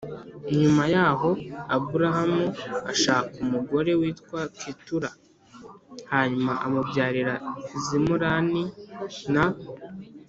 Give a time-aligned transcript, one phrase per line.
[0.59, 1.29] Nyuma Yaho
[1.75, 2.45] Aburahamu
[2.91, 5.17] Ashaka Undi Mugore Witwa Ketura I
[6.11, 7.35] Hanyuma Amubyarira
[7.85, 8.63] Zimurani
[9.33, 9.43] Na